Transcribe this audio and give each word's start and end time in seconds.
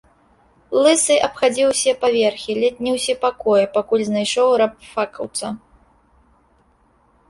Лысы 0.87 1.15
абхадзіў 1.27 1.67
усе 1.73 1.91
паверхі, 2.07 2.57
ледзь 2.65 2.81
не 2.87 2.91
ўсе 2.97 3.13
пакоі, 3.29 3.71
пакуль 3.79 4.07
знайшоў 4.11 4.49
рабфакаўца. 4.67 5.57